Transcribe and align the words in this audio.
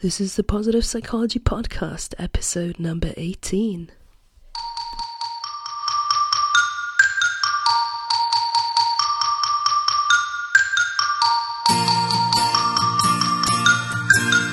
This 0.00 0.20
is 0.20 0.36
the 0.36 0.44
Positive 0.44 0.84
Psychology 0.84 1.40
Podcast, 1.40 2.14
episode 2.20 2.78
number 2.78 3.12
18. 3.16 3.90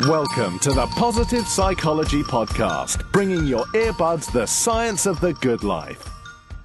Welcome 0.08 0.58
to 0.62 0.72
the 0.72 0.88
Positive 0.96 1.46
Psychology 1.46 2.24
Podcast, 2.24 3.12
bringing 3.12 3.46
your 3.46 3.66
earbuds 3.76 4.32
the 4.32 4.48
science 4.48 5.06
of 5.06 5.22
the 5.22 5.34
good 5.34 5.64
life. 5.64 6.10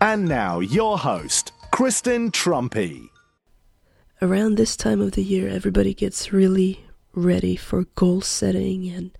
And 0.00 0.26
now, 0.26 0.60
your 0.60 0.96
host, 0.96 1.52
Kristen 1.70 2.30
Truempy. 2.30 3.10
Around 4.22 4.56
this 4.56 4.74
time 4.74 5.02
of 5.02 5.12
the 5.12 5.22
year, 5.22 5.50
everybody 5.50 5.92
gets 5.92 6.32
really 6.32 6.86
ready 7.14 7.56
for 7.56 7.84
goal 7.94 8.20
setting 8.20 8.88
and 8.88 9.10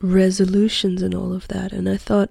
resolutions 0.00 1.02
and 1.02 1.14
all 1.14 1.32
of 1.32 1.48
that. 1.48 1.72
And 1.72 1.88
I 1.88 1.96
thought, 1.96 2.30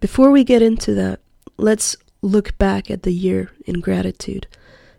before 0.00 0.30
we 0.30 0.44
get 0.44 0.62
into 0.62 0.94
that, 0.94 1.20
let's 1.56 1.96
look 2.22 2.56
back 2.58 2.90
at 2.90 3.02
the 3.02 3.12
year 3.12 3.50
in 3.66 3.80
gratitude. 3.80 4.46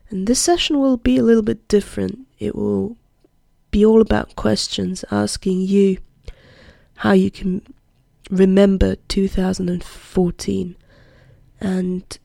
And 0.10 0.28
this 0.28 0.40
session 0.40 0.80
will 0.80 0.98
be 0.98 1.18
a 1.18 1.24
little 1.24 1.44
bit 1.44 1.68
different. 1.68 2.28
It 2.40 2.56
will 2.56 2.98
be 3.72 3.86
all 3.86 4.02
about 4.02 4.36
questions 4.36 5.04
asking 5.12 5.62
you 5.62 5.98
how 6.98 7.12
you 7.12 7.30
can 7.30 7.62
remember 8.30 8.96
2014. 9.08 10.76
And 11.60 12.18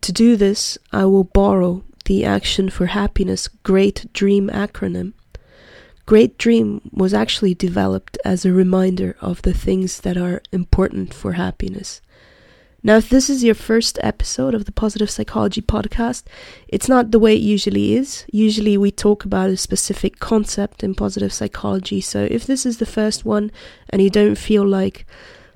to 0.00 0.12
do 0.12 0.36
this, 0.36 0.78
I 0.92 1.06
will 1.06 1.24
borrow 1.24 1.84
the 2.04 2.24
Action 2.24 2.68
for 2.70 2.86
Happiness 2.86 3.48
Great 3.48 4.12
Dream 4.12 4.48
acronym. 4.50 5.14
Great 6.06 6.36
Dream 6.36 6.82
was 6.92 7.14
actually 7.14 7.54
developed 7.54 8.18
as 8.24 8.44
a 8.44 8.52
reminder 8.52 9.16
of 9.22 9.40
the 9.42 9.54
things 9.54 10.00
that 10.02 10.18
are 10.18 10.42
important 10.52 11.14
for 11.14 11.32
happiness. 11.32 12.02
Now, 12.82 12.96
if 12.96 13.08
this 13.08 13.30
is 13.30 13.42
your 13.42 13.54
first 13.54 13.98
episode 14.02 14.54
of 14.54 14.66
the 14.66 14.72
Positive 14.72 15.08
Psychology 15.08 15.62
Podcast, 15.62 16.24
it's 16.68 16.90
not 16.90 17.10
the 17.10 17.18
way 17.18 17.34
it 17.34 17.40
usually 17.40 17.94
is. 17.94 18.26
Usually, 18.30 18.76
we 18.76 18.90
talk 18.90 19.24
about 19.24 19.48
a 19.48 19.56
specific 19.56 20.18
concept 20.18 20.84
in 20.84 20.94
positive 20.94 21.32
psychology. 21.32 22.02
So, 22.02 22.28
if 22.30 22.46
this 22.46 22.66
is 22.66 22.76
the 22.76 22.84
first 22.84 23.24
one 23.24 23.50
and 23.88 24.02
you 24.02 24.10
don't 24.10 24.36
feel 24.36 24.66
like 24.66 25.06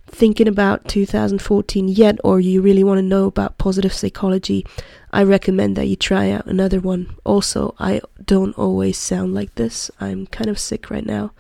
thinking 0.09 0.48
about 0.48 0.89
2014 0.89 1.89
yet, 1.89 2.19
or 2.25 2.41
you 2.41 2.61
really 2.61 2.84
want 2.84 2.98
to 2.98 3.03
know 3.03 3.27
about 3.27 3.59
positive 3.59 3.92
psychology, 3.92 4.67
I 5.12 5.23
recommend 5.23 5.77
that 5.77 5.87
you 5.87 5.97
try 5.97 6.31
out 6.31 6.47
another 6.47 6.81
one. 6.81 7.15
Also, 7.25 7.75
I 7.78 8.00
don't 8.25 8.56
always 8.59 8.98
sound 8.98 9.34
like 9.34 9.55
this. 9.55 9.91
I'm 10.00 10.27
kind 10.27 10.50
of 10.50 10.59
sick 10.59 10.91
right 10.91 11.06
now. 11.06 11.33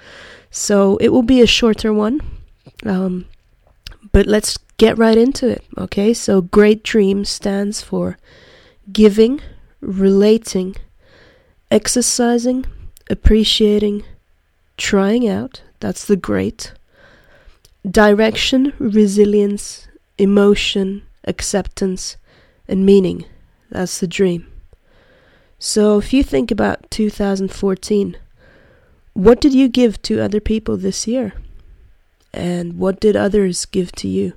So, 0.50 0.96
it 0.98 1.08
will 1.08 1.22
be 1.22 1.40
a 1.40 1.46
shorter 1.46 1.92
one. 1.92 2.20
Um, 2.84 3.26
but 4.12 4.26
let's 4.26 4.56
get 4.78 4.96
right 4.96 5.18
into 5.18 5.48
it, 5.48 5.64
okay? 5.76 6.14
So, 6.14 6.40
Great 6.40 6.82
Dream 6.82 7.24
stands 7.24 7.82
for 7.82 8.16
giving, 8.92 9.40
relating, 9.80 10.76
exercising, 11.70 12.64
appreciating, 13.10 14.04
trying 14.76 15.28
out. 15.28 15.62
That's 15.80 16.04
the 16.06 16.16
great. 16.16 16.72
Direction, 17.88 18.72
resilience, 18.78 19.88
emotion, 20.18 21.02
acceptance, 21.24 22.16
and 22.66 22.84
meaning. 22.84 23.24
That's 23.70 23.98
the 24.00 24.06
dream. 24.06 24.46
So, 25.58 25.98
if 25.98 26.12
you 26.12 26.22
think 26.22 26.50
about 26.50 26.90
2014, 26.90 28.16
what 29.14 29.40
did 29.40 29.54
you 29.54 29.68
give 29.68 30.00
to 30.02 30.20
other 30.20 30.40
people 30.40 30.76
this 30.76 31.06
year? 31.06 31.32
And 32.32 32.78
what 32.78 33.00
did 33.00 33.16
others 33.16 33.64
give 33.64 33.90
to 33.92 34.08
you? 34.08 34.34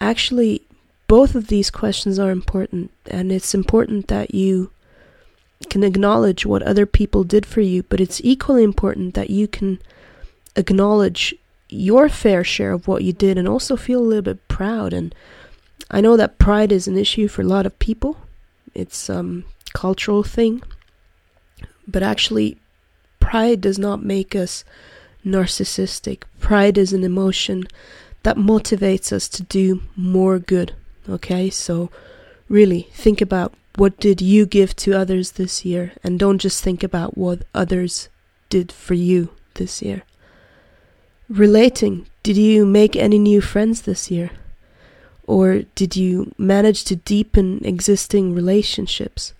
Actually, 0.00 0.62
both 1.08 1.34
of 1.34 1.48
these 1.48 1.70
questions 1.70 2.18
are 2.18 2.30
important, 2.30 2.90
and 3.06 3.32
it's 3.32 3.54
important 3.54 4.08
that 4.08 4.34
you 4.34 4.70
can 5.70 5.82
acknowledge 5.82 6.44
what 6.44 6.62
other 6.62 6.86
people 6.86 7.24
did 7.24 7.46
for 7.46 7.60
you, 7.60 7.82
but 7.84 8.00
it's 8.00 8.20
equally 8.22 8.62
important 8.62 9.14
that 9.14 9.30
you 9.30 9.48
can 9.48 9.80
acknowledge 10.54 11.34
your 11.68 12.08
fair 12.08 12.44
share 12.44 12.72
of 12.72 12.86
what 12.86 13.02
you 13.02 13.12
did 13.12 13.38
and 13.38 13.48
also 13.48 13.76
feel 13.76 14.00
a 14.00 14.02
little 14.02 14.22
bit 14.22 14.46
proud. 14.48 14.92
And 14.92 15.14
I 15.90 16.00
know 16.00 16.16
that 16.16 16.38
pride 16.38 16.72
is 16.72 16.86
an 16.86 16.96
issue 16.96 17.28
for 17.28 17.42
a 17.42 17.46
lot 17.46 17.66
of 17.66 17.78
people, 17.78 18.16
it's 18.74 19.08
um, 19.08 19.44
cultural 19.72 20.22
thing, 20.22 20.62
but 21.86 22.02
actually, 22.02 22.58
pride 23.20 23.60
does 23.60 23.78
not 23.78 24.02
make 24.02 24.34
us 24.34 24.64
narcissistic. 25.24 26.22
Pride 26.40 26.78
is 26.78 26.92
an 26.92 27.04
emotion 27.04 27.64
that 28.22 28.36
motivates 28.36 29.12
us 29.12 29.28
to 29.28 29.42
do 29.42 29.82
more 29.96 30.38
good. 30.38 30.74
Okay, 31.08 31.50
so 31.50 31.90
really 32.48 32.88
think 32.92 33.20
about 33.20 33.54
what 33.76 33.98
did 33.98 34.20
you 34.20 34.46
give 34.46 34.74
to 34.76 34.94
others 34.94 35.32
this 35.32 35.64
year 35.64 35.92
and 36.02 36.18
don't 36.18 36.38
just 36.38 36.62
think 36.62 36.82
about 36.82 37.16
what 37.16 37.42
others 37.54 38.08
did 38.48 38.72
for 38.72 38.94
you 38.94 39.30
this 39.54 39.82
year. 39.82 40.02
Relating, 41.28 42.06
did 42.22 42.36
you 42.36 42.64
make 42.64 42.94
any 42.94 43.18
new 43.18 43.40
friends 43.40 43.82
this 43.82 44.10
year? 44.10 44.30
Or 45.26 45.62
did 45.74 45.96
you 45.96 46.32
manage 46.38 46.84
to 46.84 46.96
deepen 46.96 47.60
existing 47.64 48.32
relationships? 48.32 49.34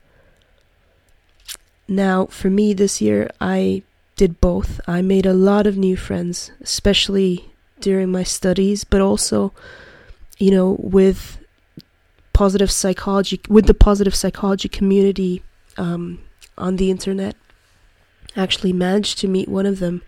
Now, 1.86 2.26
for 2.26 2.50
me 2.50 2.74
this 2.74 3.00
year, 3.00 3.30
I 3.40 3.82
did 4.16 4.40
both. 4.40 4.80
I 4.88 5.02
made 5.02 5.26
a 5.26 5.32
lot 5.32 5.66
of 5.66 5.76
new 5.76 5.96
friends, 5.96 6.50
especially 6.60 7.52
during 7.80 8.10
my 8.10 8.24
studies, 8.24 8.82
but 8.82 9.00
also, 9.00 9.52
you 10.38 10.50
know, 10.50 10.76
with 10.80 11.38
positive 12.32 12.70
psychology, 12.70 13.40
with 13.48 13.66
the 13.66 13.74
positive 13.74 14.14
psychology 14.14 14.68
community 14.68 15.42
um, 15.76 16.18
on 16.58 16.76
the 16.76 16.90
internet. 16.90 17.36
Actually, 18.34 18.72
managed 18.72 19.18
to 19.18 19.28
meet 19.28 19.48
one 19.48 19.66
of 19.66 19.78
them 19.78 20.02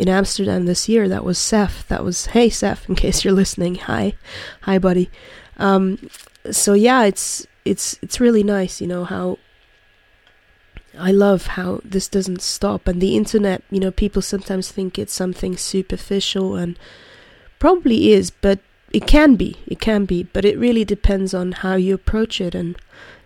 in 0.00 0.08
Amsterdam 0.08 0.64
this 0.64 0.88
year. 0.88 1.08
That 1.08 1.24
was 1.24 1.38
Seth. 1.38 1.86
That 1.88 2.02
was 2.02 2.26
hey 2.26 2.48
Seth, 2.48 2.88
in 2.88 2.94
case 2.94 3.22
you're 3.22 3.34
listening. 3.34 3.74
Hi, 3.74 4.14
hi, 4.62 4.78
buddy. 4.78 5.10
Um, 5.58 6.08
so 6.50 6.72
yeah, 6.72 7.04
it's 7.04 7.46
it's 7.66 7.98
it's 8.00 8.18
really 8.18 8.42
nice, 8.42 8.80
you 8.80 8.86
know 8.86 9.04
how 9.04 9.38
I 10.98 11.12
love 11.12 11.48
how 11.48 11.80
this 11.84 12.08
doesn't 12.08 12.40
stop. 12.40 12.88
And 12.88 13.00
the 13.00 13.14
internet, 13.14 13.62
you 13.70 13.78
know, 13.78 13.90
people 13.90 14.22
sometimes 14.22 14.72
think 14.72 14.98
it's 14.98 15.12
something 15.12 15.56
superficial 15.58 16.56
and 16.56 16.78
probably 17.58 18.12
is, 18.12 18.30
but 18.30 18.58
it 18.92 19.06
can 19.06 19.36
be. 19.36 19.58
It 19.66 19.80
can 19.80 20.06
be, 20.06 20.22
but 20.24 20.46
it 20.46 20.58
really 20.58 20.84
depends 20.84 21.34
on 21.34 21.52
how 21.52 21.76
you 21.76 21.94
approach 21.94 22.40
it. 22.40 22.54
And 22.54 22.76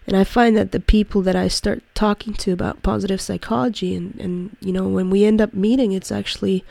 and 0.06 0.16
I 0.16 0.24
find 0.24 0.56
that 0.56 0.72
the 0.72 0.80
people 0.80 1.22
that 1.22 1.36
I 1.36 1.48
start 1.48 1.82
talking 1.94 2.34
to 2.34 2.52
about 2.52 2.82
positive 2.82 3.20
psychology 3.20 3.94
and, 3.94 4.14
and 4.20 4.56
you 4.60 4.72
know, 4.72 4.86
when 4.86 5.08
we 5.10 5.24
end 5.24 5.40
up 5.40 5.54
meeting, 5.54 5.92
it's 5.92 6.12
actually 6.12 6.64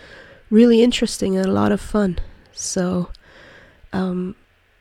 really 0.50 0.84
interesting 0.84 1.36
and 1.36 1.46
a 1.46 1.52
lot 1.52 1.72
of 1.72 1.82
fun. 1.82 2.20
So, 2.52 3.10
um, 3.92 4.36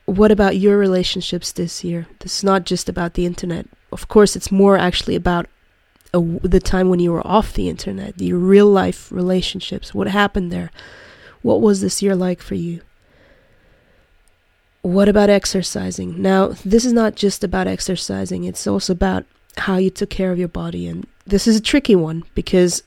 what 0.05 0.31
about 0.31 0.57
your 0.57 0.77
relationships 0.77 1.51
this 1.51 1.83
year? 1.83 2.07
This 2.19 2.37
is 2.37 2.43
not 2.43 2.65
just 2.65 2.89
about 2.89 3.15
the 3.15 3.25
internet. 3.25 3.67
Of 3.91 4.07
course, 4.07 4.35
it's 4.35 4.51
more 4.51 4.77
actually 4.77 5.15
about 5.15 5.47
a, 6.13 6.21
the 6.21 6.59
time 6.59 6.89
when 6.89 6.99
you 6.99 7.11
were 7.11 7.25
off 7.25 7.53
the 7.53 7.69
internet, 7.69 8.21
your 8.21 8.37
real 8.37 8.67
life 8.67 9.11
relationships. 9.11 9.93
What 9.93 10.07
happened 10.07 10.51
there? 10.51 10.71
What 11.41 11.61
was 11.61 11.81
this 11.81 12.01
year 12.01 12.15
like 12.15 12.41
for 12.41 12.55
you? 12.55 12.81
What 14.83 15.09
about 15.09 15.29
exercising? 15.29 16.21
Now, 16.21 16.49
this 16.63 16.85
is 16.85 16.93
not 16.93 17.15
just 17.15 17.43
about 17.43 17.67
exercising, 17.67 18.43
it's 18.43 18.67
also 18.67 18.93
about 18.93 19.25
how 19.57 19.77
you 19.77 19.89
took 19.89 20.11
care 20.11 20.31
of 20.31 20.37
your 20.37 20.47
body. 20.47 20.87
And 20.87 21.07
this 21.25 21.47
is 21.47 21.57
a 21.57 21.61
tricky 21.61 21.95
one 21.95 22.23
because 22.35 22.83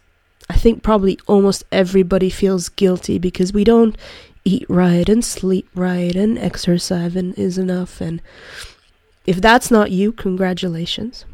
I 0.48 0.54
think 0.54 0.82
probably 0.82 1.18
almost 1.26 1.64
everybody 1.72 2.30
feels 2.30 2.68
guilty 2.68 3.18
because 3.18 3.52
we 3.52 3.64
don't 3.64 3.96
eat 4.44 4.64
right 4.68 5.08
and 5.08 5.24
sleep 5.24 5.68
right 5.74 6.14
and 6.14 6.38
exercise 6.38 7.16
and 7.16 7.36
is 7.36 7.58
enough. 7.58 8.00
And 8.00 8.22
if 9.26 9.40
that's 9.40 9.70
not 9.70 9.90
you, 9.90 10.12
congratulations 10.12 11.24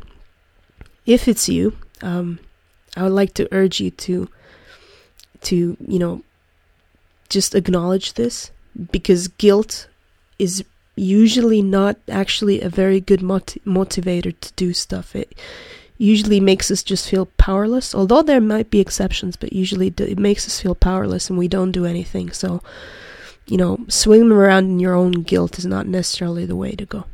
if 1.06 1.28
it's 1.28 1.48
you, 1.48 1.76
um, 2.00 2.38
I 2.96 3.02
would 3.02 3.12
like 3.12 3.34
to 3.34 3.48
urge 3.52 3.80
you 3.80 3.90
to 3.90 4.28
to 5.42 5.76
you 5.86 5.98
know 5.98 6.22
just 7.28 7.54
acknowledge 7.54 8.14
this 8.14 8.50
because 8.92 9.28
guilt 9.28 9.88
is 10.38 10.64
usually 10.96 11.62
not 11.62 11.96
actually 12.08 12.60
a 12.60 12.68
very 12.68 13.00
good 13.00 13.20
motivator 13.20 14.38
to 14.40 14.52
do 14.54 14.72
stuff. 14.72 15.16
It 15.16 15.34
usually 15.96 16.40
makes 16.40 16.70
us 16.70 16.82
just 16.82 17.08
feel 17.08 17.26
powerless. 17.38 17.94
Although 17.94 18.22
there 18.22 18.40
might 18.40 18.70
be 18.70 18.80
exceptions, 18.80 19.36
but 19.36 19.52
usually 19.52 19.92
it 19.96 20.18
makes 20.18 20.46
us 20.46 20.60
feel 20.60 20.74
powerless 20.74 21.30
and 21.30 21.38
we 21.38 21.48
don't 21.48 21.72
do 21.72 21.86
anything. 21.86 22.30
So, 22.32 22.62
you 23.46 23.56
know, 23.56 23.84
swimming 23.88 24.32
around 24.32 24.64
in 24.64 24.80
your 24.80 24.94
own 24.94 25.12
guilt 25.12 25.58
is 25.58 25.66
not 25.66 25.86
necessarily 25.86 26.44
the 26.44 26.56
way 26.56 26.72
to 26.72 26.84
go. 26.84 27.04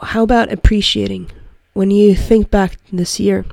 How 0.00 0.22
about 0.22 0.52
appreciating 0.52 1.30
when 1.74 1.90
you 1.90 2.14
think 2.14 2.50
back 2.50 2.76
this 2.92 3.18
year, 3.18 3.44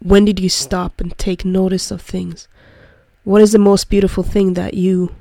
when 0.00 0.24
did 0.24 0.40
you 0.40 0.48
stop 0.48 1.00
and 1.00 1.16
take 1.16 1.44
notice 1.44 1.90
of 1.90 2.02
things? 2.02 2.48
What 3.24 3.42
is 3.42 3.52
the 3.52 3.58
most 3.58 3.88
beautiful 3.88 4.22
thing 4.22 4.54
that 4.54 4.74
you 4.74 5.14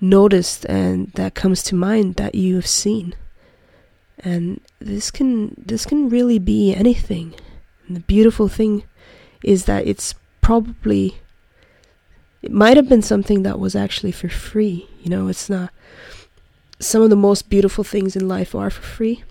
noticed 0.00 0.64
and 0.66 1.10
that 1.12 1.34
comes 1.34 1.62
to 1.64 1.74
mind 1.74 2.16
that 2.16 2.34
you 2.34 2.54
have 2.56 2.66
seen? 2.66 3.14
And 4.18 4.60
this 4.80 5.10
can 5.10 5.54
this 5.58 5.84
can 5.84 6.08
really 6.08 6.38
be 6.38 6.74
anything. 6.74 7.34
And 7.86 7.96
the 7.96 8.00
beautiful 8.00 8.48
thing 8.48 8.84
is 9.42 9.64
that 9.66 9.86
it's 9.86 10.14
probably 10.40 11.18
it 12.42 12.52
might 12.52 12.76
have 12.76 12.88
been 12.88 13.02
something 13.02 13.42
that 13.42 13.58
was 13.58 13.74
actually 13.74 14.12
for 14.12 14.28
free. 14.28 14.88
You 15.02 15.10
know, 15.10 15.28
it's 15.28 15.48
not 15.50 15.72
some 16.78 17.02
of 17.02 17.10
the 17.10 17.16
most 17.16 17.48
beautiful 17.48 17.84
things 17.84 18.16
in 18.16 18.28
life 18.28 18.54
are 18.54 18.70
for 18.70 18.82
free. 18.82 19.24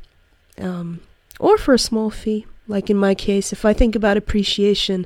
Um, 0.60 1.02
or 1.40 1.58
for 1.58 1.74
a 1.74 1.80
small 1.80 2.10
fee. 2.10 2.46
Like 2.68 2.90
in 2.90 2.98
my 2.98 3.14
case, 3.14 3.54
if 3.54 3.66
I 3.66 3.74
think 3.74 3.96
about 3.96 4.18
appreciation, 4.18 5.06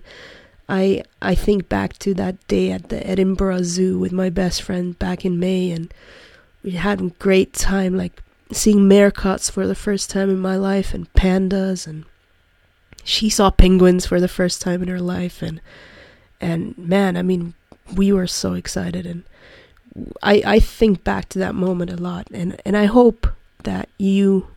I 0.69 1.03
I 1.21 1.35
think 1.35 1.67
back 1.67 1.97
to 1.99 2.13
that 2.13 2.47
day 2.47 2.71
at 2.71 2.89
the 2.89 3.05
Edinburgh 3.05 3.63
Zoo 3.63 3.97
with 3.97 4.11
my 4.11 4.29
best 4.29 4.61
friend 4.61 4.97
back 4.97 5.25
in 5.25 5.39
May, 5.39 5.71
and 5.71 5.91
we 6.63 6.71
had 6.71 7.01
a 7.01 7.09
great 7.19 7.53
time, 7.53 7.97
like 7.97 8.21
seeing 8.51 8.87
meerkats 8.87 9.51
for 9.51 9.65
the 9.65 9.75
first 9.75 10.09
time 10.09 10.29
in 10.29 10.39
my 10.39 10.55
life, 10.55 10.93
and 10.93 11.11
pandas, 11.13 11.87
and 11.87 12.05
she 13.03 13.29
saw 13.29 13.49
penguins 13.49 14.05
for 14.05 14.21
the 14.21 14.27
first 14.27 14.61
time 14.61 14.83
in 14.83 14.87
her 14.89 15.01
life, 15.01 15.41
and 15.41 15.59
and 16.39 16.77
man, 16.77 17.17
I 17.17 17.23
mean, 17.23 17.55
we 17.95 18.13
were 18.13 18.27
so 18.27 18.53
excited, 18.53 19.07
and 19.07 19.23
I 20.21 20.43
I 20.45 20.59
think 20.59 21.03
back 21.03 21.29
to 21.29 21.39
that 21.39 21.55
moment 21.55 21.91
a 21.91 21.97
lot, 21.97 22.27
and 22.31 22.61
and 22.63 22.77
I 22.77 22.85
hope 22.85 23.27
that 23.63 23.89
you 23.97 24.47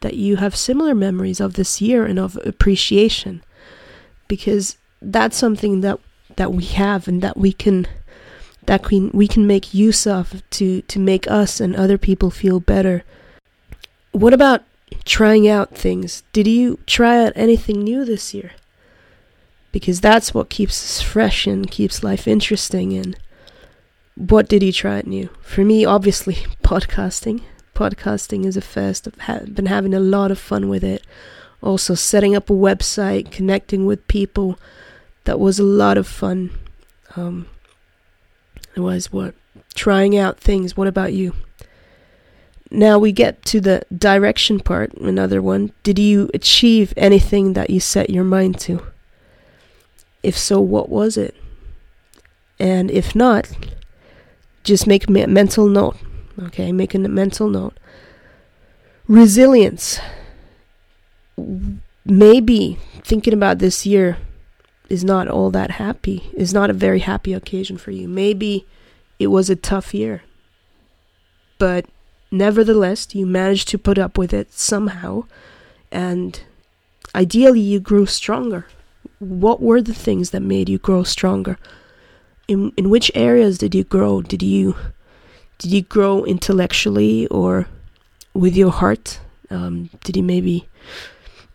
that 0.00 0.14
you 0.14 0.36
have 0.36 0.56
similar 0.56 0.94
memories 0.94 1.40
of 1.40 1.54
this 1.54 1.82
year 1.82 2.06
and 2.06 2.18
of 2.18 2.38
appreciation 2.46 3.42
because 4.26 4.78
that's 5.00 5.36
something 5.36 5.80
that 5.80 5.98
that 6.36 6.52
we 6.52 6.64
have 6.64 7.08
and 7.08 7.22
that 7.22 7.36
we 7.36 7.52
can 7.52 7.86
that 8.66 8.88
we, 8.88 9.10
we 9.12 9.26
can 9.26 9.46
make 9.46 9.74
use 9.74 10.06
of 10.06 10.42
to 10.50 10.82
to 10.82 10.98
make 10.98 11.28
us 11.30 11.60
and 11.60 11.74
other 11.74 11.98
people 11.98 12.30
feel 12.30 12.60
better 12.60 13.02
what 14.12 14.32
about 14.32 14.62
trying 15.04 15.48
out 15.48 15.74
things 15.74 16.22
did 16.32 16.46
you 16.46 16.78
try 16.86 17.24
out 17.24 17.32
anything 17.36 17.82
new 17.82 18.04
this 18.04 18.34
year 18.34 18.52
because 19.72 20.00
that's 20.00 20.34
what 20.34 20.50
keeps 20.50 20.82
us 20.82 21.00
fresh 21.00 21.46
and 21.46 21.70
keeps 21.70 22.02
life 22.02 22.26
interesting 22.28 22.92
and 22.92 23.16
what 24.16 24.48
did 24.48 24.62
you 24.62 24.72
try 24.72 24.98
out 24.98 25.06
new 25.06 25.28
for 25.40 25.64
me 25.64 25.84
obviously 25.84 26.34
podcasting 26.62 27.42
podcasting 27.80 28.44
is 28.44 28.58
a 28.58 28.60
first. 28.60 29.08
I've 29.08 29.18
ha- 29.20 29.46
been 29.50 29.66
having 29.66 29.94
a 29.94 30.00
lot 30.00 30.30
of 30.30 30.38
fun 30.38 30.68
with 30.68 30.84
it. 30.84 31.02
Also, 31.62 31.94
setting 31.94 32.36
up 32.36 32.50
a 32.50 32.52
website, 32.52 33.30
connecting 33.30 33.86
with 33.86 34.06
people. 34.06 34.58
That 35.24 35.38
was 35.38 35.58
a 35.58 35.64
lot 35.64 35.98
of 35.98 36.06
fun. 36.06 36.50
Um, 37.16 37.46
it 38.74 38.80
was 38.80 39.12
what? 39.12 39.34
Trying 39.74 40.16
out 40.16 40.38
things. 40.38 40.76
What 40.76 40.88
about 40.88 41.12
you? 41.12 41.34
Now 42.70 42.98
we 42.98 43.10
get 43.10 43.44
to 43.46 43.60
the 43.60 43.82
direction 43.96 44.60
part, 44.60 44.94
another 44.94 45.42
one. 45.42 45.72
Did 45.82 45.98
you 45.98 46.30
achieve 46.32 46.94
anything 46.96 47.54
that 47.54 47.70
you 47.70 47.80
set 47.80 48.10
your 48.10 48.22
mind 48.24 48.60
to? 48.60 48.86
If 50.22 50.38
so, 50.38 50.60
what 50.60 50.88
was 50.88 51.16
it? 51.16 51.34
And 52.60 52.90
if 52.90 53.14
not, 53.14 53.50
just 54.62 54.86
make 54.86 55.08
a 55.08 55.10
mental 55.10 55.66
note. 55.66 55.96
Okay, 56.38 56.70
making 56.70 57.04
a 57.04 57.08
mental 57.08 57.48
note. 57.48 57.76
Resilience. 59.08 59.98
Maybe 62.04 62.78
thinking 63.02 63.34
about 63.34 63.58
this 63.58 63.84
year 63.84 64.18
is 64.90 65.04
not 65.04 65.28
all 65.28 65.50
that 65.52 65.70
happy, 65.70 66.28
is 66.34 66.52
not 66.52 66.68
a 66.68 66.74
very 66.74 66.98
happy 66.98 67.32
occasion 67.32 67.78
for 67.78 67.92
you. 67.92 68.08
Maybe 68.08 68.66
it 69.20 69.28
was 69.28 69.48
a 69.48 69.56
tough 69.56 69.94
year. 69.94 70.22
But 71.58 71.86
nevertheless, 72.30 73.14
you 73.14 73.24
managed 73.24 73.68
to 73.68 73.78
put 73.78 73.98
up 73.98 74.18
with 74.18 74.34
it 74.34 74.52
somehow, 74.52 75.24
and 75.92 76.42
ideally, 77.14 77.60
you 77.60 77.78
grew 77.78 78.04
stronger. 78.06 78.66
What 79.20 79.62
were 79.62 79.80
the 79.80 79.94
things 79.94 80.30
that 80.30 80.40
made 80.40 80.68
you 80.68 80.78
grow 80.78 81.04
stronger? 81.04 81.56
In, 82.48 82.72
in 82.76 82.90
which 82.90 83.12
areas 83.14 83.58
did 83.58 83.74
you 83.74 83.84
grow? 83.84 84.22
Did 84.22 84.42
you 84.42 84.74
did 85.58 85.70
you 85.70 85.82
grow 85.82 86.24
intellectually 86.24 87.26
or 87.28 87.66
with 88.34 88.56
your 88.56 88.72
heart? 88.72 89.20
Um, 89.50 89.90
did 90.04 90.16
you 90.16 90.22
maybe 90.22 90.66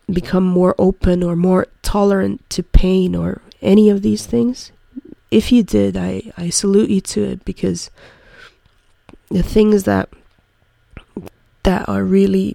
become 0.08 0.44
more 0.44 0.76
open 0.78 1.24
or 1.24 1.36
more 1.36 1.68
tolerant 1.96 2.50
to 2.50 2.62
pain 2.62 3.16
or 3.16 3.42
any 3.62 3.90
of 3.90 4.02
these 4.02 4.26
things? 4.26 4.74
If 5.32 5.52
you 5.52 5.64
did, 5.64 5.96
I, 5.96 6.34
I 6.38 6.50
salute 6.50 6.90
you 6.90 7.00
to 7.02 7.24
it 7.24 7.46
because 7.46 7.90
the 9.30 9.44
things 9.44 9.84
that 9.84 10.10
that 11.64 11.88
are 11.90 12.04
really 12.04 12.54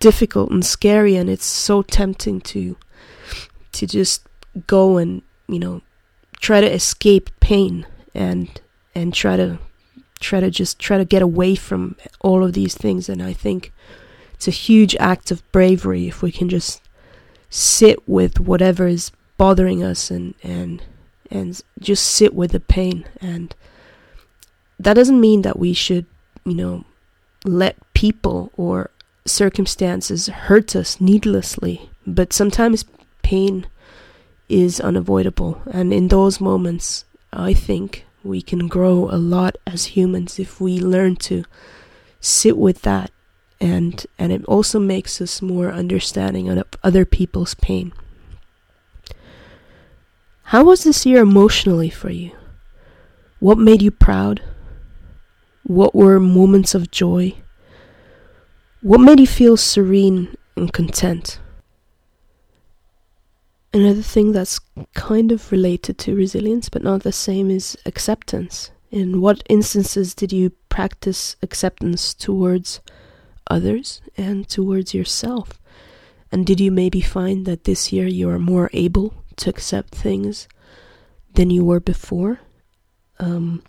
difficult 0.00 0.50
and 0.50 0.66
scary 0.66 1.14
and 1.16 1.30
it's 1.30 1.46
so 1.46 1.82
tempting 1.82 2.40
to 2.40 2.76
to 3.72 3.86
just 3.86 4.26
go 4.66 4.98
and 4.98 5.22
you 5.48 5.58
know 5.58 5.80
try 6.40 6.60
to 6.60 6.70
escape 6.70 7.30
pain 7.40 7.86
and 8.14 8.60
and 8.94 9.14
try 9.14 9.36
to 9.36 9.58
try 10.18 10.40
to 10.40 10.50
just 10.50 10.78
try 10.78 10.98
to 10.98 11.04
get 11.04 11.22
away 11.22 11.54
from 11.54 11.96
all 12.20 12.44
of 12.44 12.52
these 12.52 12.74
things. 12.74 13.08
And 13.08 13.22
I 13.22 13.32
think 13.32 13.72
it's 14.34 14.48
a 14.48 14.62
huge 14.68 14.96
act 14.96 15.30
of 15.30 15.50
bravery 15.52 16.08
if 16.08 16.22
we 16.22 16.32
can 16.32 16.48
just 16.48 16.80
sit 17.50 18.08
with 18.08 18.40
whatever 18.40 18.86
is 18.86 19.10
bothering 19.36 19.82
us 19.82 20.10
and 20.10 20.34
and 20.42 20.82
and 21.30 21.60
just 21.78 22.04
sit 22.04 22.34
with 22.34 22.52
the 22.52 22.60
pain. 22.60 23.04
And 23.20 23.54
that 24.78 24.94
doesn't 24.94 25.20
mean 25.20 25.42
that 25.42 25.58
we 25.58 25.72
should 25.72 26.06
you 26.44 26.54
know 26.54 26.84
let 27.44 27.76
people 27.94 28.50
or 28.56 28.90
circumstances 29.26 30.28
hurt 30.28 30.74
us 30.74 31.00
needlessly 31.00 31.90
but 32.06 32.32
sometimes 32.32 32.84
pain 33.22 33.66
is 34.48 34.80
unavoidable. 34.80 35.60
And 35.70 35.92
in 35.92 36.08
those 36.08 36.40
moments 36.40 37.04
i 37.32 37.54
think 37.54 38.06
we 38.24 38.42
can 38.42 38.68
grow 38.68 39.08
a 39.10 39.16
lot 39.16 39.56
as 39.66 39.96
humans 39.96 40.38
if 40.38 40.60
we 40.60 40.80
learn 40.80 41.16
to 41.16 41.44
sit 42.20 42.56
with 42.56 42.82
that 42.82 43.10
and 43.60 44.06
and 44.18 44.32
it 44.32 44.44
also 44.46 44.80
makes 44.80 45.20
us 45.20 45.42
more 45.42 45.70
understanding 45.70 46.48
of 46.48 46.64
other 46.82 47.04
people's 47.04 47.54
pain. 47.54 47.92
How 50.44 50.64
was 50.64 50.84
this 50.84 51.06
year 51.06 51.22
emotionally 51.22 51.90
for 51.90 52.10
you? 52.10 52.32
What 53.38 53.58
made 53.58 53.82
you 53.82 53.90
proud? 53.90 54.42
What 55.62 55.94
were 55.94 56.18
moments 56.18 56.74
of 56.74 56.90
joy? 56.90 57.34
What 58.82 59.00
made 59.00 59.20
you 59.20 59.26
feel 59.26 59.56
serene 59.56 60.34
and 60.56 60.72
content? 60.72 61.38
Another 63.72 64.02
thing 64.02 64.32
that's 64.32 64.58
kind 64.94 65.30
of 65.30 65.52
related 65.52 65.98
to 65.98 66.16
resilience 66.16 66.68
but 66.68 66.82
not 66.82 67.02
the 67.02 67.12
same 67.12 67.50
is 67.50 67.76
acceptance. 67.86 68.72
In 68.90 69.20
what 69.20 69.44
instances 69.48 70.14
did 70.14 70.32
you 70.32 70.50
practice 70.68 71.36
acceptance 71.42 72.12
towards 72.12 72.80
others 73.50 74.00
and 74.16 74.48
towards 74.48 74.94
yourself? 74.94 75.60
And 76.32 76.46
did 76.46 76.60
you 76.60 76.70
maybe 76.70 77.00
find 77.00 77.44
that 77.46 77.64
this 77.64 77.92
year 77.92 78.06
you 78.06 78.30
are 78.30 78.38
more 78.38 78.70
able 78.72 79.24
to 79.36 79.50
accept 79.50 79.94
things 79.94 80.48
than 81.34 81.50
you 81.50 81.64
were 81.64 81.80
before? 81.80 82.40
Um, 83.18 83.62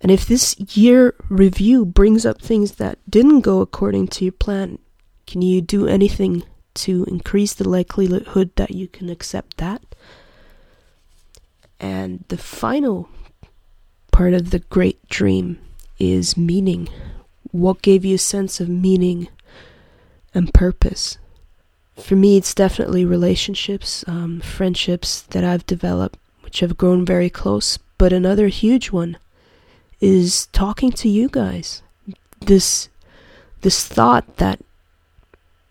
and 0.00 0.10
if 0.10 0.26
this 0.26 0.58
year 0.76 1.14
review 1.28 1.84
brings 1.84 2.24
up 2.24 2.40
things 2.40 2.76
that 2.76 2.98
didn't 3.08 3.42
go 3.42 3.60
according 3.60 4.08
to 4.08 4.24
your 4.24 4.32
plan, 4.32 4.78
can 5.26 5.42
you 5.42 5.60
do 5.60 5.86
anything 5.86 6.42
to 6.74 7.04
increase 7.04 7.54
the 7.54 7.68
likelihood 7.68 8.50
that 8.56 8.70
you 8.70 8.88
can 8.88 9.08
accept 9.08 9.56
that. 9.58 9.82
And 11.78 12.24
the 12.28 12.38
final 12.38 13.08
part 14.12 14.34
of 14.34 14.50
the 14.50 14.58
great 14.58 15.08
dream 15.08 15.58
is 15.98 16.36
meaning. 16.36 16.88
What 17.52 17.82
gave 17.82 18.04
you 18.04 18.14
a 18.14 18.18
sense 18.18 18.60
of 18.60 18.68
meaning 18.68 19.28
and 20.34 20.54
purpose? 20.54 21.18
For 21.96 22.16
me, 22.16 22.36
it's 22.36 22.54
definitely 22.54 23.04
relationships, 23.04 24.04
um, 24.06 24.40
friendships 24.40 25.22
that 25.22 25.44
I've 25.44 25.66
developed, 25.66 26.18
which 26.42 26.60
have 26.60 26.78
grown 26.78 27.04
very 27.04 27.28
close. 27.28 27.78
But 27.98 28.12
another 28.12 28.48
huge 28.48 28.90
one 28.90 29.18
is 30.00 30.46
talking 30.52 30.92
to 30.92 31.08
you 31.08 31.28
guys. 31.28 31.82
This 32.40 32.88
this 33.60 33.86
thought 33.86 34.38
that 34.38 34.60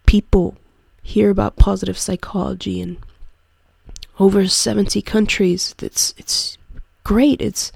people 0.06 0.56
hear 1.02 1.32
about 1.32 1.56
positive 1.56 1.98
psychology 1.98 2.80
in 2.80 2.98
over 4.20 4.48
70 4.48 5.02
countries. 5.02 5.74
It's 5.82 6.14
it's 6.18 6.58
great. 7.04 7.42
It's 7.42 7.72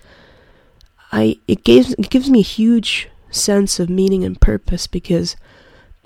I 1.12 1.38
it 1.48 1.63
gives 1.63 1.93
it 1.93 2.10
gives 2.12 2.29
me 2.29 2.39
a 2.39 2.43
huge 2.43 3.10
sense 3.34 3.80
of 3.80 3.90
meaning 3.90 4.24
and 4.24 4.40
purpose 4.40 4.88
because 4.88 5.36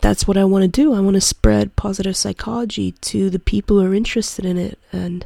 that's 0.01 0.27
what 0.27 0.37
I 0.37 0.45
want 0.45 0.63
to 0.63 0.67
do. 0.67 0.93
I 0.93 0.99
want 0.99 1.15
to 1.15 1.21
spread 1.21 1.75
positive 1.75 2.15
psychology 2.15 2.91
to 2.91 3.29
the 3.29 3.39
people 3.39 3.79
who 3.79 3.85
are 3.85 3.93
interested 3.93 4.45
in 4.45 4.57
it 4.57 4.79
and 4.91 5.25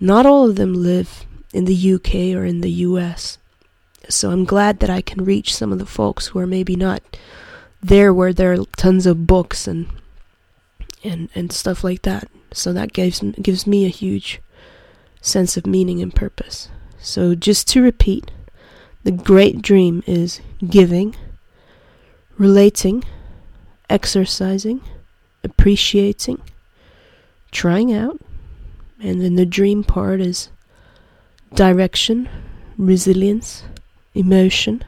not 0.00 0.26
all 0.26 0.48
of 0.48 0.56
them 0.56 0.74
live 0.74 1.24
in 1.52 1.64
the 1.66 1.94
UK 1.94 2.36
or 2.36 2.44
in 2.44 2.60
the 2.60 2.70
US. 2.70 3.38
So 4.08 4.30
I'm 4.30 4.44
glad 4.44 4.80
that 4.80 4.90
I 4.90 5.00
can 5.00 5.24
reach 5.24 5.54
some 5.54 5.72
of 5.72 5.78
the 5.78 5.86
folks 5.86 6.28
who 6.28 6.38
are 6.38 6.46
maybe 6.46 6.74
not 6.74 7.02
there 7.80 8.12
where 8.12 8.32
there 8.32 8.52
are 8.52 8.64
tons 8.76 9.06
of 9.06 9.26
books 9.26 9.66
and 9.66 9.88
and 11.04 11.28
and 11.34 11.52
stuff 11.52 11.84
like 11.84 12.02
that. 12.02 12.28
So 12.52 12.72
that 12.72 12.92
gives 12.92 13.20
gives 13.40 13.66
me 13.66 13.84
a 13.84 13.90
huge 13.90 14.40
sense 15.20 15.56
of 15.56 15.66
meaning 15.66 16.02
and 16.02 16.14
purpose. 16.14 16.68
So 16.98 17.34
just 17.34 17.68
to 17.68 17.82
repeat, 17.82 18.30
the 19.04 19.12
great 19.12 19.62
dream 19.62 20.02
is 20.06 20.40
giving, 20.68 21.14
relating, 22.38 23.04
exercising, 23.90 24.80
appreciating, 25.44 26.40
trying 27.50 27.92
out, 27.92 28.20
and 29.00 29.20
then 29.20 29.34
the 29.34 29.46
dream 29.46 29.82
part 29.82 30.20
is 30.20 30.48
direction, 31.54 32.28
resilience, 32.78 33.64
emotion, 34.14 34.84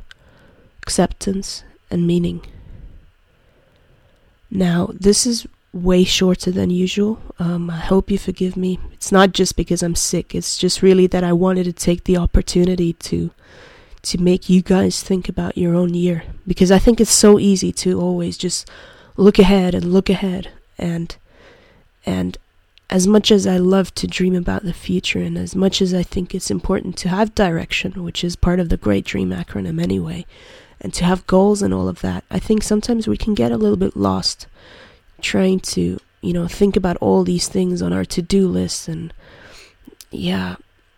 acceptance, 0.82 1.64
and 1.90 2.06
meaning. 2.06 2.44
Now, 4.50 4.90
this 4.92 5.26
is 5.26 5.46
way 5.72 6.04
shorter 6.04 6.52
than 6.52 6.70
usual. 6.70 7.20
Um, 7.40 7.68
I 7.68 7.78
hope 7.78 8.10
you 8.10 8.18
forgive 8.18 8.56
me. 8.56 8.78
It's 8.92 9.10
not 9.10 9.32
just 9.32 9.56
because 9.56 9.82
I'm 9.82 9.96
sick, 9.96 10.34
it's 10.34 10.56
just 10.56 10.82
really 10.82 11.08
that 11.08 11.24
I 11.24 11.32
wanted 11.32 11.64
to 11.64 11.72
take 11.72 12.04
the 12.04 12.16
opportunity 12.16 12.92
to 12.92 13.30
to 14.04 14.18
make 14.18 14.48
you 14.48 14.62
guys 14.62 15.02
think 15.02 15.28
about 15.28 15.58
your 15.58 15.74
own 15.74 15.94
year. 15.94 16.24
Because 16.46 16.70
I 16.70 16.78
think 16.78 17.00
it's 17.00 17.10
so 17.10 17.38
easy 17.38 17.72
to 17.72 18.00
always 18.00 18.38
just 18.38 18.68
look 19.16 19.38
ahead 19.38 19.74
and 19.74 19.92
look 19.92 20.08
ahead. 20.08 20.50
And 20.78 21.16
and 22.06 22.36
as 22.90 23.06
much 23.06 23.30
as 23.30 23.46
I 23.46 23.56
love 23.56 23.94
to 23.96 24.06
dream 24.06 24.34
about 24.34 24.62
the 24.62 24.72
future 24.72 25.18
and 25.18 25.38
as 25.38 25.56
much 25.56 25.80
as 25.80 25.94
I 25.94 26.02
think 26.02 26.34
it's 26.34 26.50
important 26.50 26.96
to 26.98 27.08
have 27.08 27.34
direction, 27.34 28.04
which 28.04 28.22
is 28.22 28.36
part 28.36 28.60
of 28.60 28.68
the 28.68 28.76
Great 28.76 29.04
Dream 29.04 29.30
acronym 29.30 29.82
anyway, 29.82 30.26
and 30.80 30.92
to 30.94 31.04
have 31.04 31.26
goals 31.26 31.62
and 31.62 31.72
all 31.72 31.88
of 31.88 32.02
that, 32.02 32.24
I 32.30 32.38
think 32.38 32.62
sometimes 32.62 33.08
we 33.08 33.16
can 33.16 33.34
get 33.34 33.52
a 33.52 33.56
little 33.56 33.78
bit 33.78 33.96
lost 33.96 34.46
trying 35.22 35.60
to, 35.60 35.98
you 36.20 36.32
know, 36.32 36.46
think 36.46 36.76
about 36.76 36.98
all 36.98 37.24
these 37.24 37.48
things 37.48 37.80
on 37.80 37.92
our 37.92 38.04
to-do 38.04 38.46
list. 38.46 38.86
And 38.86 39.12
yeah, 40.10 40.56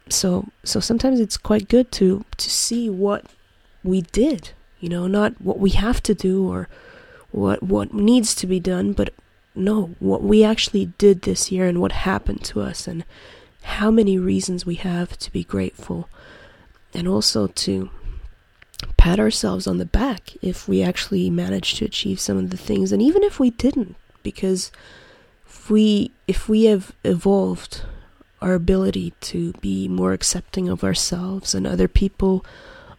so 0.08 0.48
so 0.64 0.80
sometimes 0.80 1.20
it's 1.20 1.36
quite 1.36 1.68
good 1.68 1.90
to 1.92 2.24
to 2.36 2.50
see 2.50 2.88
what 2.88 3.26
we 3.82 4.02
did, 4.02 4.50
you 4.80 4.88
know, 4.88 5.06
not 5.06 5.40
what 5.40 5.58
we 5.58 5.70
have 5.70 6.02
to 6.04 6.14
do 6.14 6.48
or 6.48 6.68
what 7.30 7.62
what 7.62 7.92
needs 7.92 8.34
to 8.36 8.46
be 8.46 8.60
done, 8.60 8.92
but 8.92 9.12
no, 9.54 9.94
what 9.98 10.22
we 10.22 10.44
actually 10.44 10.86
did 10.98 11.22
this 11.22 11.50
year 11.50 11.66
and 11.66 11.80
what 11.80 11.92
happened 11.92 12.44
to 12.44 12.60
us 12.60 12.86
and 12.86 13.04
how 13.62 13.90
many 13.90 14.18
reasons 14.18 14.66
we 14.66 14.76
have 14.76 15.16
to 15.18 15.32
be 15.32 15.42
grateful. 15.42 16.08
And 16.94 17.08
also 17.08 17.48
to 17.48 17.90
pat 18.96 19.18
ourselves 19.18 19.66
on 19.66 19.78
the 19.78 19.86
back 19.86 20.32
if 20.42 20.68
we 20.68 20.82
actually 20.82 21.30
managed 21.30 21.78
to 21.78 21.84
achieve 21.84 22.20
some 22.20 22.36
of 22.36 22.50
the 22.50 22.56
things. 22.56 22.92
And 22.92 23.02
even 23.02 23.22
if 23.22 23.40
we 23.40 23.50
didn't 23.50 23.96
because 24.22 24.70
if 25.46 25.70
we 25.70 26.10
if 26.26 26.48
we 26.48 26.64
have 26.64 26.92
evolved 27.04 27.82
our 28.40 28.54
ability 28.54 29.12
to 29.20 29.52
be 29.54 29.88
more 29.88 30.12
accepting 30.12 30.68
of 30.68 30.84
ourselves 30.84 31.54
and 31.54 31.66
other 31.66 31.88
people 31.88 32.44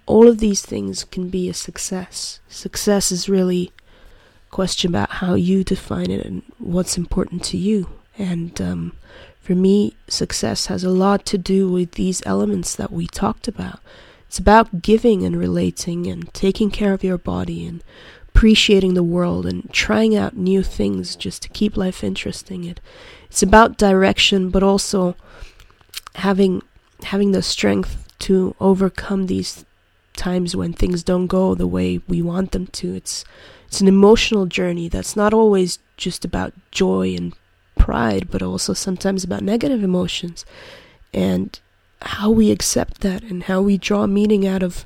all 0.05 0.27
of 0.27 0.39
these 0.39 0.61
things 0.61 1.03
can 1.03 1.29
be 1.29 1.49
a 1.49 1.53
success 1.53 2.39
success 2.47 3.11
is 3.11 3.29
really 3.29 3.71
a 4.47 4.51
question 4.53 4.89
about 4.89 5.09
how 5.09 5.35
you 5.35 5.63
define 5.63 6.09
it 6.09 6.25
and 6.25 6.43
what's 6.57 6.97
important 6.97 7.43
to 7.45 7.57
you. 7.57 7.89
And 8.17 8.59
um, 8.61 8.93
for 9.39 9.53
me, 9.53 9.93
success 10.07 10.67
has 10.67 10.83
a 10.83 10.89
lot 10.89 11.25
to 11.27 11.37
do 11.37 11.69
with 11.69 11.91
these 11.91 12.23
elements 12.25 12.75
that 12.75 12.91
we 12.91 13.07
talked 13.07 13.47
about. 13.47 13.79
It's 14.27 14.39
about 14.39 14.81
giving 14.81 15.23
and 15.23 15.37
relating 15.37 16.07
and 16.07 16.33
taking 16.33 16.69
care 16.71 16.93
of 16.93 17.03
your 17.03 17.17
body 17.17 17.65
and 17.65 17.83
appreciating 18.29 18.93
the 18.93 19.03
world 19.03 19.45
and 19.45 19.71
trying 19.71 20.15
out 20.15 20.35
new 20.35 20.63
things 20.63 21.15
just 21.15 21.43
to 21.43 21.49
keep 21.49 21.77
life 21.77 22.03
interesting. 22.03 22.63
It 22.65 22.81
it's 23.29 23.43
about 23.43 23.77
direction, 23.77 24.49
but 24.49 24.63
also 24.63 25.15
having 26.15 26.61
having 27.03 27.31
the 27.31 27.43
strength 27.43 28.11
to 28.19 28.55
overcome 28.59 29.27
these 29.27 29.65
times 30.15 30.55
when 30.55 30.73
things 30.73 31.03
don't 31.03 31.27
go 31.27 31.53
the 31.53 31.67
way 31.67 32.01
we 32.07 32.21
want 32.21 32.51
them 32.51 32.67
to. 32.67 32.95
It's 32.95 33.23
it's 33.67 33.81
an 33.81 33.87
emotional 33.87 34.45
journey 34.45 34.89
that's 34.89 35.15
not 35.15 35.33
always 35.33 35.79
just 35.97 36.25
about 36.25 36.53
joy 36.71 37.15
and 37.15 37.33
pride, 37.77 38.29
but 38.31 38.41
also 38.41 38.73
sometimes 38.73 39.23
about 39.23 39.43
negative 39.43 39.83
emotions. 39.83 40.45
And 41.13 41.59
how 42.01 42.29
we 42.29 42.51
accept 42.51 43.01
that 43.01 43.23
and 43.23 43.43
how 43.43 43.61
we 43.61 43.77
draw 43.77 44.05
meaning 44.05 44.47
out 44.47 44.63
of 44.63 44.85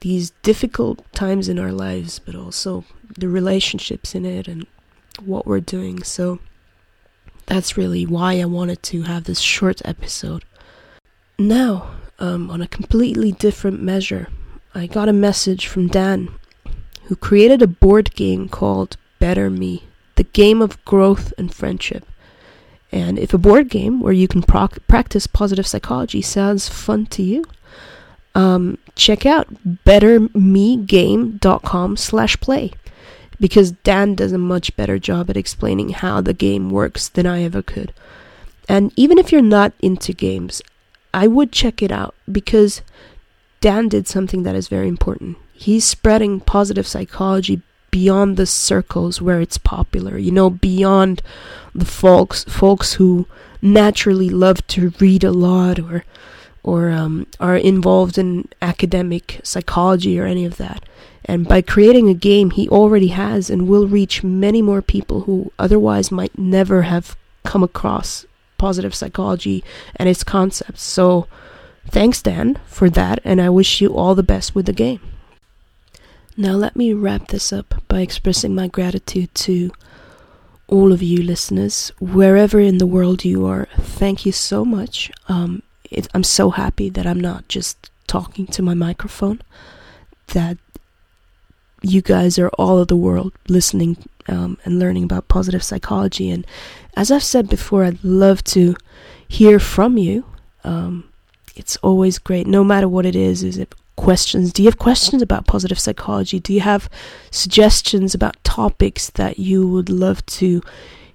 these 0.00 0.30
difficult 0.42 1.04
times 1.12 1.48
in 1.48 1.58
our 1.58 1.72
lives, 1.72 2.18
but 2.18 2.34
also 2.34 2.84
the 3.16 3.28
relationships 3.28 4.14
in 4.14 4.24
it 4.24 4.48
and 4.48 4.66
what 5.24 5.46
we're 5.46 5.60
doing. 5.60 6.02
So 6.02 6.38
that's 7.48 7.76
really 7.76 8.06
why 8.06 8.40
I 8.40 8.44
wanted 8.44 8.84
to 8.84 9.02
have 9.02 9.24
this 9.24 9.40
short 9.40 9.82
episode. 9.84 10.44
Now, 11.38 11.90
um, 12.18 12.50
on 12.50 12.60
a 12.60 12.68
completely 12.68 13.32
different 13.32 13.82
measure, 13.82 14.28
I 14.74 14.86
got 14.86 15.08
a 15.08 15.14
message 15.14 15.66
from 15.66 15.88
Dan 15.88 16.28
who 17.04 17.16
created 17.16 17.62
a 17.62 17.66
board 17.66 18.14
game 18.14 18.50
called 18.50 18.98
Better 19.18 19.48
Me, 19.48 19.84
the 20.16 20.24
game 20.24 20.60
of 20.60 20.84
growth 20.84 21.32
and 21.38 21.50
friendship. 21.52 22.04
And 22.92 23.18
if 23.18 23.32
a 23.32 23.38
board 23.38 23.70
game 23.70 24.00
where 24.00 24.12
you 24.12 24.28
can 24.28 24.42
practice 24.42 25.26
positive 25.26 25.66
psychology 25.66 26.20
sounds 26.22 26.68
fun 26.68 27.06
to 27.06 27.22
you, 27.22 27.44
um, 28.34 28.76
check 28.94 29.24
out 29.24 29.48
bettermegame.com 29.84 31.96
slash 31.96 32.38
play 32.40 32.72
because 33.40 33.72
Dan 33.72 34.14
does 34.14 34.32
a 34.32 34.38
much 34.38 34.74
better 34.76 34.98
job 34.98 35.30
at 35.30 35.36
explaining 35.36 35.90
how 35.90 36.20
the 36.20 36.34
game 36.34 36.70
works 36.70 37.08
than 37.08 37.26
I 37.26 37.42
ever 37.42 37.62
could. 37.62 37.92
And 38.68 38.92
even 38.96 39.18
if 39.18 39.32
you're 39.32 39.42
not 39.42 39.72
into 39.80 40.12
games, 40.12 40.60
I 41.14 41.26
would 41.26 41.52
check 41.52 41.82
it 41.82 41.90
out 41.90 42.14
because 42.30 42.82
Dan 43.60 43.88
did 43.88 44.06
something 44.06 44.42
that 44.42 44.54
is 44.54 44.68
very 44.68 44.88
important 44.88 45.36
he's 45.58 45.84
spreading 45.84 46.38
positive 46.38 46.86
psychology 46.86 47.60
beyond 47.90 48.36
the 48.36 48.46
circles 48.46 49.20
where 49.20 49.40
it's 49.40 49.58
popular 49.58 50.16
you 50.16 50.30
know 50.30 50.48
beyond 50.48 51.20
the 51.74 51.84
folks 51.84 52.44
folks 52.44 52.94
who 52.94 53.26
naturally 53.60 54.28
love 54.28 54.64
to 54.68 54.92
read 55.00 55.24
a 55.24 55.32
lot 55.32 55.78
or 55.80 56.04
or 56.68 56.90
um, 56.90 57.26
are 57.40 57.56
involved 57.56 58.16
in 58.18 58.48
academic 58.60 59.40
psychology 59.42 60.18
or 60.18 60.26
any 60.26 60.44
of 60.44 60.56
that 60.56 60.80
and 61.24 61.46
by 61.46 61.60
creating 61.60 62.08
a 62.08 62.24
game 62.30 62.50
he 62.50 62.68
already 62.68 63.08
has 63.08 63.50
and 63.50 63.68
will 63.68 63.86
reach 63.86 64.24
many 64.24 64.60
more 64.62 64.82
people 64.82 65.22
who 65.22 65.52
otherwise 65.58 66.10
might 66.10 66.36
never 66.38 66.82
have 66.82 67.16
come 67.44 67.62
across 67.62 68.26
positive 68.56 68.94
psychology 68.94 69.62
and 69.96 70.08
its 70.08 70.24
concepts 70.24 70.82
so 70.82 71.26
thanks 71.86 72.20
dan 72.22 72.58
for 72.66 72.88
that 72.90 73.18
and 73.24 73.40
i 73.40 73.48
wish 73.48 73.80
you 73.80 73.94
all 73.94 74.14
the 74.14 74.30
best 74.34 74.54
with 74.54 74.66
the 74.66 74.72
game 74.72 75.00
now, 76.40 76.52
let 76.52 76.76
me 76.76 76.92
wrap 76.92 77.26
this 77.26 77.52
up 77.52 77.82
by 77.88 78.00
expressing 78.00 78.54
my 78.54 78.68
gratitude 78.68 79.34
to 79.34 79.72
all 80.68 80.92
of 80.92 81.02
you 81.02 81.20
listeners, 81.20 81.90
wherever 81.98 82.60
in 82.60 82.78
the 82.78 82.86
world 82.86 83.24
you 83.24 83.44
are. 83.44 83.66
Thank 83.76 84.24
you 84.24 84.30
so 84.30 84.64
much. 84.64 85.10
Um, 85.28 85.64
it, 85.90 86.08
I'm 86.14 86.24
so 86.24 86.50
happy 86.50 86.88
that 86.90 87.06
I'm 87.06 87.20
not 87.20 87.48
just 87.48 87.90
talking 88.06 88.46
to 88.46 88.62
my 88.62 88.74
microphone, 88.74 89.40
that 90.28 90.58
you 91.82 92.02
guys 92.02 92.38
are 92.38 92.48
all 92.50 92.78
of 92.78 92.88
the 92.88 92.96
world 92.96 93.32
listening 93.48 93.96
um, 94.28 94.58
and 94.64 94.78
learning 94.78 95.04
about 95.04 95.28
positive 95.28 95.62
psychology. 95.62 96.30
And 96.30 96.46
as 96.96 97.10
I've 97.10 97.22
said 97.22 97.48
before, 97.48 97.84
I'd 97.84 98.02
love 98.02 98.42
to 98.44 98.74
hear 99.26 99.58
from 99.58 99.96
you. 99.96 100.24
Um, 100.64 101.10
it's 101.54 101.76
always 101.78 102.18
great, 102.18 102.46
no 102.46 102.64
matter 102.64 102.88
what 102.88 103.06
it 103.06 103.16
is. 103.16 103.42
Is 103.42 103.58
it 103.58 103.74
questions? 103.96 104.52
Do 104.52 104.62
you 104.62 104.68
have 104.68 104.78
questions 104.78 105.22
about 105.22 105.46
positive 105.46 105.78
psychology? 105.78 106.40
Do 106.40 106.52
you 106.52 106.60
have 106.60 106.88
suggestions 107.30 108.14
about 108.14 108.42
topics 108.44 109.10
that 109.10 109.38
you 109.38 109.66
would 109.68 109.88
love 109.88 110.24
to 110.26 110.62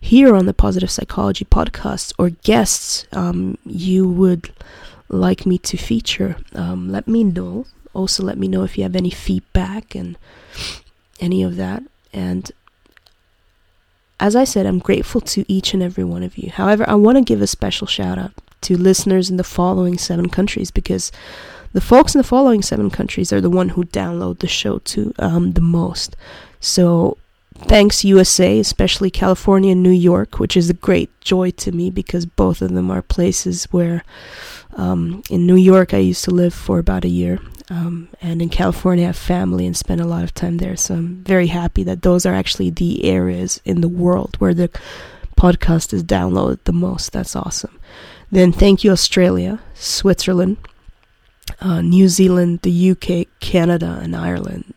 hear 0.04 0.36
on 0.36 0.46
the 0.46 0.54
Positive 0.54 0.92
Psychology 0.92 1.46
podcast 1.46 2.14
or 2.20 2.30
guests 2.30 3.08
um, 3.14 3.58
you 3.66 4.08
would 4.08 4.52
like 5.08 5.46
me 5.46 5.58
to 5.60 5.78
feature? 5.78 6.36
Um, 6.54 6.92
let 6.92 7.08
me 7.08 7.24
know. 7.24 7.66
Also, 7.94 8.22
let 8.22 8.38
me 8.38 8.50
know 8.50 8.64
if 8.64 8.78
you 8.78 8.84
have 8.84 8.98
any 8.98 9.10
feedback 9.10 9.96
and 9.96 10.18
any 11.22 11.42
of 11.42 11.56
that. 11.56 11.84
And 12.12 12.52
as 14.20 14.36
I 14.36 14.44
said, 14.44 14.66
I'm 14.66 14.80
grateful 14.80 15.22
to 15.22 15.46
each 15.52 15.74
and 15.74 15.82
every 15.82 16.04
one 16.04 16.22
of 16.22 16.38
you. 16.38 16.52
However, 16.52 16.84
I 16.88 16.96
want 16.96 17.18
to 17.18 17.24
give 17.24 17.42
a 17.42 17.48
special 17.48 17.88
shout 17.88 18.18
out 18.18 18.34
to 18.62 18.76
listeners 18.76 19.30
in 19.30 19.38
the 19.38 19.44
following 19.44 19.98
seven 19.98 20.28
countries 20.28 20.70
because 20.70 21.14
the 21.72 21.82
folks 21.82 22.14
in 22.14 22.20
the 22.20 22.28
following 22.28 22.62
seven 22.62 22.90
countries 22.90 23.32
are 23.32 23.42
the 23.42 23.50
one 23.50 23.70
who 23.70 23.86
download 23.86 24.40
the 24.40 24.48
show 24.48 24.80
to 24.80 25.14
um, 25.18 25.54
the 25.54 25.62
most. 25.62 26.18
So 26.60 27.18
thanks 27.56 28.04
USA, 28.04 28.60
especially 28.60 29.10
California 29.10 29.72
and 29.72 29.84
New 29.84 29.92
York, 29.92 30.40
which 30.40 30.58
is 30.58 30.70
a 30.70 30.74
great 30.74 31.10
joy 31.22 31.52
to 31.52 31.72
me 31.72 31.90
because 31.90 32.26
both 32.26 32.62
of 32.62 32.74
them 32.74 32.92
are 32.92 33.02
places 33.02 33.66
where 33.66 34.04
um, 34.76 35.24
in 35.30 35.46
New 35.46 35.56
York 35.56 35.94
I 35.94 36.00
used 36.00 36.24
to 36.26 36.32
live 36.32 36.54
for 36.54 36.80
about 36.80 37.06
a 37.06 37.10
year. 37.10 37.40
Um, 37.70 38.10
and 38.22 38.42
in 38.42 38.50
California, 38.50 39.06
I 39.06 39.08
have 39.08 39.16
family 39.16 39.66
and 39.66 39.76
spend 39.76 40.02
a 40.02 40.08
lot 40.08 40.24
of 40.24 40.34
time 40.34 40.58
there. 40.58 40.76
So 40.76 40.96
I'm 40.96 41.24
very 41.24 41.48
happy 41.48 41.84
that 41.84 42.02
those 42.02 42.26
are 42.26 42.34
actually 42.34 42.70
the 42.70 43.06
areas 43.06 43.62
in 43.64 43.82
the 43.82 43.88
world 43.88 44.36
where 44.40 44.54
the 44.54 44.70
podcast 45.38 45.94
is 45.94 46.04
downloaded 46.04 46.64
the 46.66 46.74
most. 46.74 47.12
That's 47.12 47.36
awesome. 47.36 47.80
Then 48.32 48.52
thank 48.52 48.84
you, 48.84 48.92
Australia, 48.92 49.60
Switzerland, 49.76 50.58
uh, 51.62 51.82
New 51.82 52.10
Zealand, 52.10 52.62
the 52.64 52.92
UK, 52.92 53.28
Canada, 53.40 54.00
and 54.02 54.16
Ireland. 54.16 54.74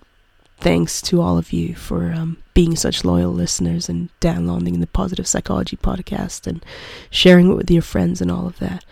Thanks 0.59 1.01
to 1.03 1.21
all 1.21 1.39
of 1.39 1.53
you 1.53 1.75
for 1.75 2.13
um, 2.13 2.39
being 2.57 2.75
such 2.75 3.05
loyal 3.05 3.31
listeners 3.31 3.87
and 3.87 4.09
downloading 4.19 4.81
the 4.81 4.87
Positive 4.87 5.27
Psychology 5.27 5.77
podcast 5.77 6.47
and 6.47 6.65
sharing 7.11 7.51
it 7.51 7.55
with 7.55 7.71
your 7.71 7.83
friends 7.83 8.23
and 8.23 8.31
all 8.31 8.47
of 8.47 8.59
that. 8.61 8.83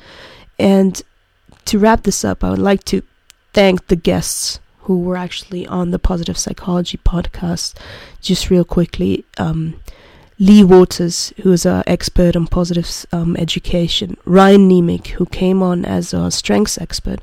And 0.58 1.00
to 1.64 1.78
wrap 1.78 2.02
this 2.02 2.26
up, 2.26 2.44
I 2.44 2.50
would 2.50 2.58
like 2.58 2.84
to 2.84 3.00
thank 3.54 3.86
the 3.86 3.96
guests 3.96 4.60
who 4.80 5.00
were 5.00 5.16
actually 5.16 5.66
on 5.66 5.92
the 5.92 5.98
Positive 5.98 6.36
Psychology 6.36 6.98
podcast. 6.98 7.72
Just 8.20 8.50
real 8.50 8.66
quickly, 8.66 9.24
um, 9.38 9.80
Lea 10.38 10.62
Waters, 10.62 11.32
who 11.42 11.50
is 11.50 11.64
an 11.64 11.84
expert 11.86 12.36
on 12.36 12.46
positive 12.46 13.06
um, 13.12 13.34
education, 13.38 14.18
Ryan 14.26 14.68
Niemiec, 14.68 15.06
who 15.16 15.24
came 15.24 15.62
on 15.62 15.86
as 15.86 16.12
a 16.12 16.30
strengths 16.30 16.76
expert, 16.76 17.22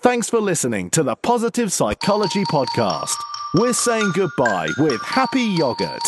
Thanks 0.03 0.31
for 0.31 0.41
listening 0.41 0.89
to 0.91 1.03
the 1.03 1.15
Positive 1.15 1.71
Psychology 1.71 2.43
Podcast. 2.45 3.17
We're 3.53 3.75
saying 3.75 4.13
goodbye 4.15 4.71
with 4.79 4.99
happy 5.03 5.43
yogurt. 5.43 6.01